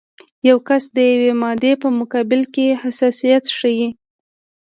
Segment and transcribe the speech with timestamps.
[0.49, 3.87] یو کس د یوې مادې په مقابل کې حساسیت ښیي.